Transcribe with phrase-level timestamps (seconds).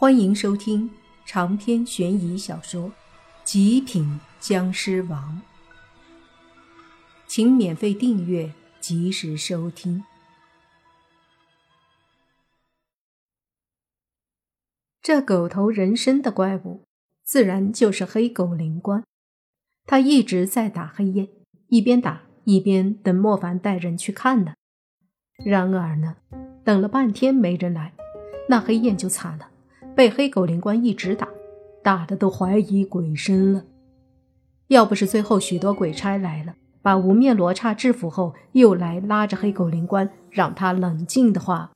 [0.00, 0.88] 欢迎收听
[1.26, 2.88] 长篇悬疑小说
[3.42, 5.42] 《极品僵尸王》，
[7.26, 10.04] 请免费订阅，及时收听。
[15.02, 16.84] 这狗头人身的怪物，
[17.24, 19.02] 自然就是黑狗灵官。
[19.84, 21.28] 他一直在打黑夜，
[21.66, 24.54] 一边打一边等莫凡带人去看呢。
[25.44, 26.18] 然而呢，
[26.64, 27.94] 等了半天没人来，
[28.48, 29.47] 那黑燕就惨了。
[29.98, 31.26] 被黑狗灵官一直打，
[31.82, 33.64] 打的都怀疑鬼身了。
[34.68, 41.72] 要不是最后许多鬼差来了，把无面罗刹制服后，又来拉着黑狗灵官让他冷静的话，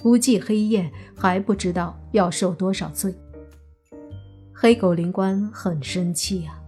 [0.00, 3.14] 估计黑夜还不知道要受多少罪。
[4.54, 6.58] 黑狗灵官很生气啊，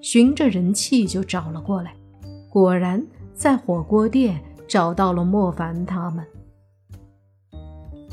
[0.00, 1.94] 循着人气就找了过来，
[2.50, 6.26] 果然在火锅店找到了莫凡他们。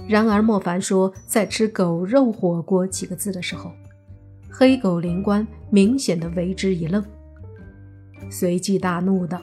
[0.08, 3.72] 然而，莫凡说在吃“狗肉火锅”几个字的时候，
[4.52, 7.04] 黑狗灵官明显的为之一愣，
[8.29, 9.41] 随即大怒道：“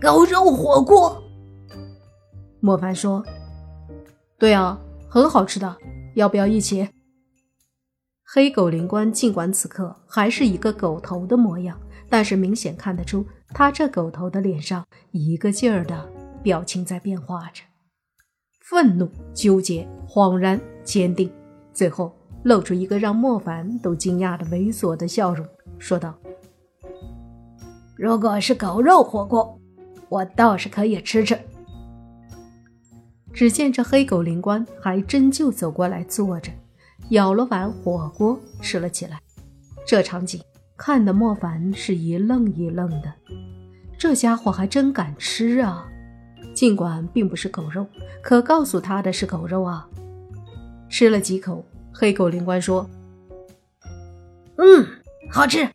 [0.00, 1.20] 狗肉火锅！”
[2.60, 3.24] 莫凡说
[4.38, 5.76] ：“对啊，很好吃的，
[6.14, 6.88] 要不要一起？”
[8.24, 11.76] 黑狗灵官尽管此刻还是一个狗头的模样，
[12.08, 16.08] 但是明显看得出他这狗头的脸上一个劲儿的
[16.42, 17.62] 表情在变化着。
[18.68, 21.30] 愤怒、纠结、恍然、坚定，
[21.72, 25.46] 最后露出一个让莫凡都惊讶的猥琐的笑容，
[25.78, 26.12] 说道
[27.96, 29.56] ：“如果是狗肉火锅，
[30.08, 31.38] 我倒是可以吃吃。”
[33.32, 36.50] 只见这黑狗灵官还真就走过来坐着，
[37.10, 39.20] 舀了碗火锅吃了起来。
[39.86, 40.42] 这场景
[40.76, 43.12] 看得莫凡是一愣一愣的，
[43.96, 45.88] 这家伙还真敢吃啊！
[46.54, 47.86] 尽管并不是狗肉，
[48.22, 49.88] 可告诉他的是狗肉啊！
[50.88, 52.88] 吃了几口，黑狗灵官说
[54.56, 54.86] ：“嗯，
[55.30, 55.68] 好吃。”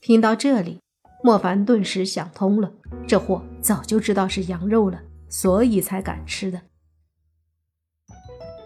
[0.00, 0.80] 听到这里，
[1.22, 2.72] 莫凡顿时想通了，
[3.06, 6.62] 这货早就知道是羊肉了，所以才敢吃的。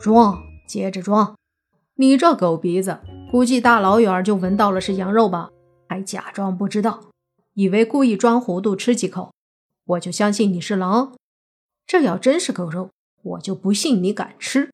[0.01, 1.37] 装，接着装！
[1.97, 3.01] 你这狗鼻子，
[3.31, 5.51] 估计大老远就闻到了是羊肉吧？
[5.89, 7.01] 还假装不知道，
[7.55, 9.34] 以为故意装糊涂吃几口。
[9.85, 11.15] 我就相信你是狼，
[11.87, 12.91] 这要真是狗肉，
[13.23, 14.71] 我就不信你敢吃。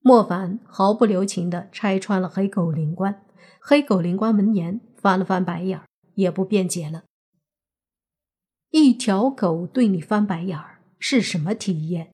[0.00, 3.24] 莫凡毫不留情地拆穿了黑狗灵官，
[3.60, 7.04] 黑狗灵官闻言翻了翻白眼儿，也不辩解了。
[8.70, 12.12] 一条狗对你翻白眼儿是什么体验？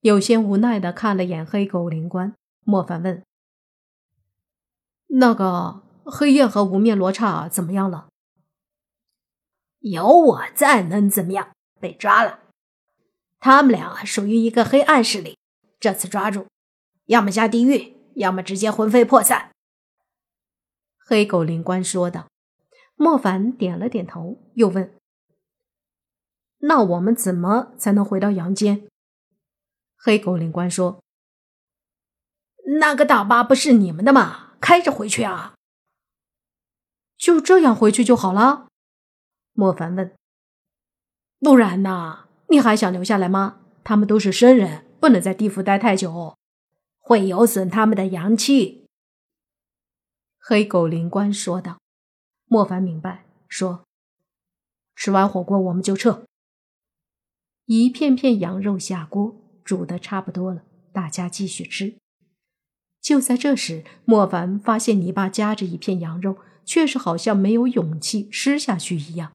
[0.00, 3.22] 有些无奈地看了眼黑狗灵官，莫凡问
[5.06, 8.08] ：“那个黑夜和无面罗刹怎么样了？”
[9.82, 11.52] 有我在，能怎么样？
[11.78, 12.40] 被抓了。
[13.38, 15.38] 他们俩属于一个黑暗势力，
[15.78, 16.46] 这次抓住，
[17.04, 19.52] 要么下地狱，要么直接魂飞魄散。
[20.98, 22.26] 黑狗灵官说道。
[22.94, 24.94] 莫凡点了点头，又问
[26.60, 28.86] ：“那我们怎么才能回到阳间？”
[29.98, 31.02] 黑狗灵官说
[32.78, 34.52] ：“那个大巴不是你们的吗？
[34.60, 35.54] 开着回去啊。”
[37.18, 38.68] 就这样回去就好了。
[39.52, 40.12] 莫凡问
[41.40, 42.28] ：“不然呢？
[42.48, 43.60] 你还想留下来吗？
[43.84, 46.36] 他们都是生人，不能在地府待太久，
[46.98, 48.86] 会有损他们的阳气。”
[50.38, 51.78] 黑狗灵官说道。
[52.46, 53.84] 莫凡明白，说
[54.94, 56.26] ：“吃完火锅我们就撤。”
[57.64, 59.34] 一片片羊肉下锅，
[59.64, 61.96] 煮的差不多了，大家继续吃。
[63.00, 69.32] 就在这时，莫凡发现泥巴夹着一片羊肉，却是好像没有勇气吃下去一样。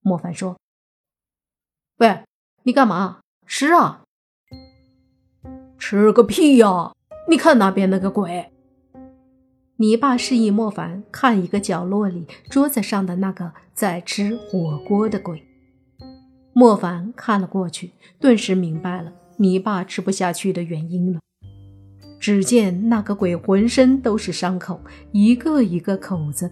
[0.00, 0.56] 莫凡说
[1.98, 2.22] ：“喂，
[2.62, 3.20] 你干嘛？
[3.46, 4.02] 吃啊！
[5.78, 6.94] 吃个屁呀！
[7.28, 8.50] 你看那边那个鬼。”
[9.80, 15.46] 你爸示意莫凡看一个角落里桌子上的那个在吃火锅的鬼。
[16.52, 21.20] 莫凡看了过去，顿时明白了你爸吃不下去的原因了。
[22.18, 24.80] 只见那个鬼浑身都是伤口，
[25.12, 26.50] 一个一个口子，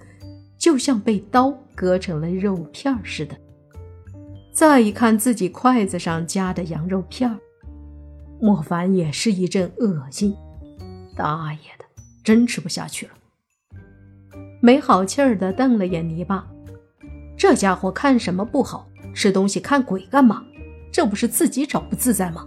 [0.58, 3.36] 就像被刀割成了肉片似的。
[4.52, 7.38] 再一看自己筷子上夹的羊肉片，
[8.40, 10.34] 莫凡也是一阵恶心。
[11.14, 11.84] 大爷的，
[12.24, 13.12] 真吃不下去了！
[14.60, 16.46] 没好气儿的瞪了眼泥巴，
[17.36, 18.88] 这家伙看什么不好？
[19.14, 20.44] 吃东西看鬼干嘛？
[20.92, 22.46] 这不是自己找不自在吗？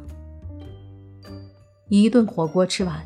[1.89, 3.03] 一顿火锅吃完，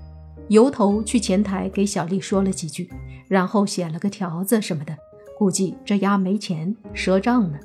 [0.53, 2.87] 由头去前台给小丽说了几句，
[3.27, 4.95] 然后写了个条子什么的，
[5.35, 7.59] 估计这丫没钱赊账呢。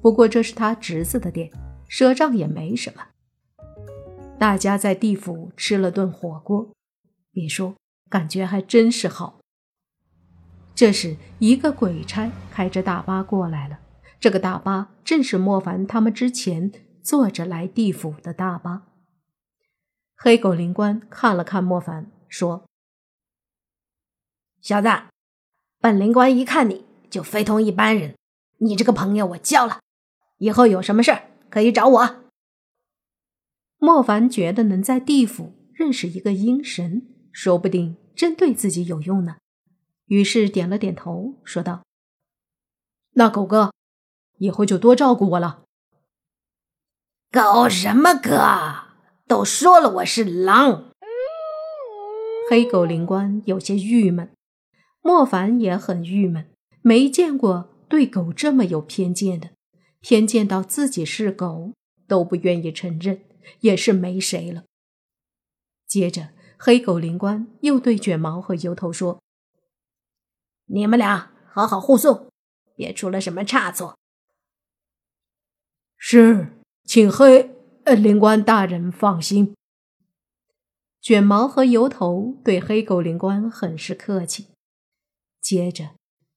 [0.00, 1.50] 不过这是他侄子的店，
[1.90, 3.02] 赊账也没什么。
[4.38, 6.70] 大家在地府吃了顿火锅，
[7.30, 7.74] 别说，
[8.08, 9.38] 感觉还真是好。
[10.74, 13.80] 这时，一个鬼差开着大巴过来了。
[14.18, 16.72] 这个大巴正是莫凡他们之前
[17.02, 18.84] 坐着来地府的大巴。
[20.20, 22.66] 黑狗灵官看了看莫凡，说
[24.60, 24.88] ：“小子，
[25.78, 28.16] 本灵官一看你就非同一般人，
[28.56, 29.78] 你这个朋友我交了，
[30.38, 32.24] 以后有什么事儿可以找我。”
[33.78, 39.36] 莫凡觉得能在地府认识一个阴神，说不定真对自己有用呢。
[40.06, 41.84] 于是点了点头，说道
[43.14, 43.72] ：“那狗哥，
[44.38, 45.62] 以后就多照顾我了。
[47.30, 48.87] ”“狗什么哥？
[49.28, 50.90] 都说了我是狼。”
[52.50, 54.32] 黑狗灵官有些郁闷，
[55.02, 59.50] 莫凡也很郁闷，没见过对狗这么有偏见的，
[60.00, 61.74] 偏见到自己是狗
[62.06, 63.22] 都不愿意承认，
[63.60, 64.64] 也是没谁了。
[65.86, 69.20] 接着，黑狗灵官又对卷毛和油头说。
[70.70, 72.30] 你们俩好好护送，
[72.74, 73.98] 别出了什么差错。
[75.96, 77.57] 是，请黑
[77.94, 79.54] 灵官大人放心。
[81.00, 84.48] 卷毛和油头对黑狗灵官很是客气。
[85.40, 85.90] 接着，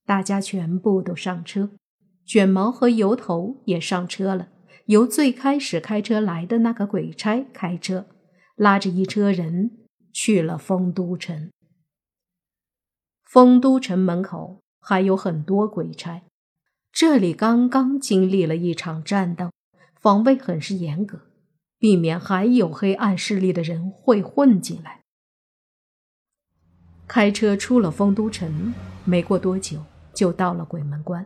[0.06, 1.71] 大家全部都上车，
[2.25, 4.50] 卷毛和油头也上车了。
[4.86, 8.07] 由最开始开车来的那个鬼差开车，
[8.56, 9.71] 拉着一车人
[10.12, 11.50] 去了丰都城。
[13.24, 16.24] 丰都城门口还有很多鬼差，
[16.92, 19.51] 这里刚刚经历了一场战斗，
[20.00, 21.21] 防卫很是严格，
[21.81, 25.01] 避免还有黑暗势力的人会混进来。
[27.07, 29.83] 开车出了丰都城，没过多久
[30.13, 31.25] 就到了鬼门关，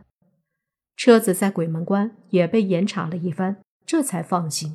[0.96, 4.74] 车子在鬼门关也被严查了一番，这才放心。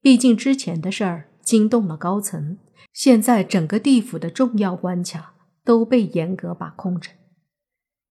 [0.00, 2.56] 毕竟之前的事儿惊动了高层，
[2.94, 5.34] 现在整个地府的重要关卡。
[5.62, 7.10] 都被严格把控着。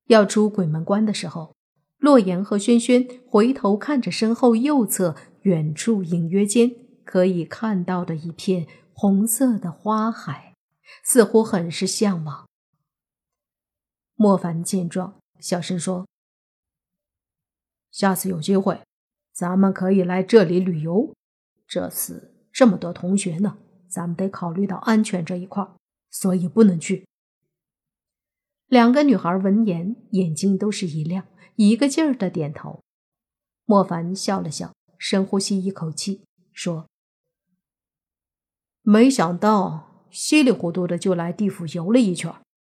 [0.06, 1.56] 要出鬼门关的时候，
[1.98, 5.16] 洛言和轩轩回头看着身后右侧
[5.50, 6.72] 远处隐约间
[7.04, 10.54] 可以看到的一片红色的花海，
[11.04, 12.48] 似乎很是向往。
[14.14, 16.08] 莫凡见状，小声说
[17.90, 18.80] ：“下次有机会，
[19.34, 21.16] 咱们可以来这里旅游。
[21.66, 23.58] 这次这么多同学呢，
[23.88, 25.68] 咱们得考虑到安全这一块，
[26.12, 27.08] 所以不能去。”
[28.68, 31.26] 两个女孩闻言，眼睛都是一亮，
[31.56, 32.84] 一个劲儿的点头。
[33.66, 36.22] 莫凡笑了笑，深呼吸一口气，
[36.54, 36.86] 说
[38.84, 42.36] ：“没想到稀里糊涂的就来地府游了一圈，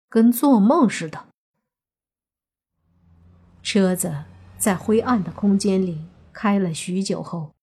[0.10, 1.28] 跟做梦似的。”
[3.62, 4.24] 车子
[4.58, 7.54] 在灰暗的空间里开了许久后，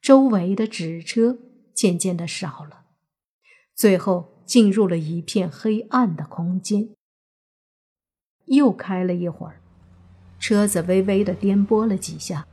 [0.00, 1.38] 周围的纸车
[1.74, 2.86] 渐渐的少了，
[3.74, 6.88] 最后进入了一片黑暗的空间。
[8.46, 9.60] 又开了一会儿，
[10.38, 12.46] 车子微微的颠簸了几下。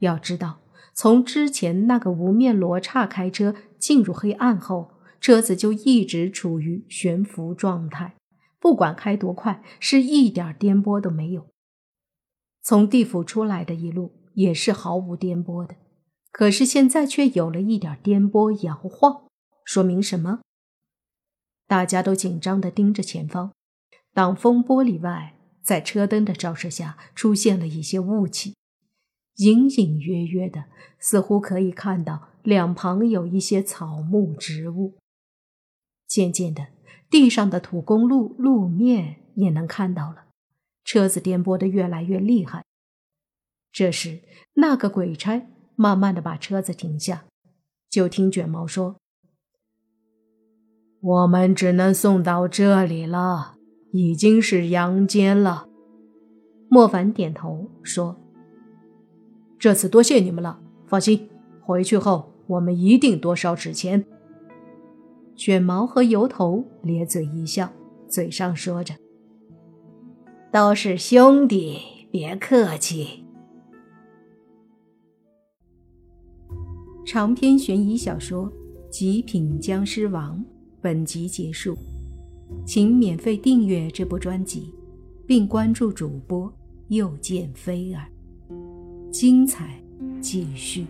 [0.00, 0.58] 要知道，
[0.96, 8.16] 从之前那个无面罗刹开车进入黑暗后，车子就一直处于悬浮状态，
[8.58, 11.48] 不管开多快，是一点颠簸都没有。
[12.62, 15.76] 从地府出来的一路也是毫无颠簸的，
[16.32, 19.26] 可是现在却有了一点颠簸摇晃，
[19.64, 20.40] 说明什么？
[21.66, 23.52] 大家都紧张的盯着前方。
[24.14, 28.54] 挡风玻璃外，在车灯的照射下，出现了一些雾气，
[29.36, 30.64] 隐隐约约的，
[30.98, 34.96] 似乎可以看到两旁有一些草木植物。
[36.06, 36.68] 渐渐的，
[37.10, 40.26] 地上的土公路路面也能看到了，
[40.84, 42.64] 车子颠簸的越来越厉害。
[43.72, 44.20] 这时，
[44.54, 47.24] 那个鬼差慢慢的把车子停下，
[47.90, 48.96] 就听卷毛说
[51.00, 53.54] ：“我们只能送到这里了。”
[53.92, 55.68] 已经是阳间了，
[56.68, 58.20] 莫凡点头说
[59.66, 61.28] ：“这次多谢你们了，放心，
[61.60, 64.04] 回去后我们一定多烧纸钱。”
[65.34, 67.72] 卷毛和油头咧嘴一笑，
[68.08, 68.94] 嘴上说着
[70.54, 71.80] ：“都是兄弟，
[72.12, 73.24] 别客气。”
[77.04, 78.44] 长篇悬疑小说
[78.88, 80.38] 《极品僵尸王》
[80.80, 81.76] 本集结束。
[82.64, 84.72] 请免费订阅这部专辑，
[85.26, 86.52] 并关注主播
[86.86, 88.06] 又见菲儿，
[89.18, 89.82] 精彩
[90.20, 90.84] 继续。